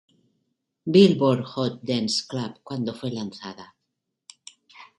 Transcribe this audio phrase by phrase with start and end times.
[0.89, 3.75] Billboard Hot Dance Club cuando fue lanzada.